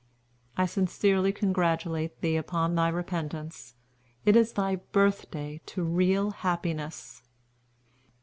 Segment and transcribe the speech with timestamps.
[0.57, 3.75] "I sincerely congratulate thee upon thy repentance.
[4.25, 7.21] It is thy birthday to real happiness."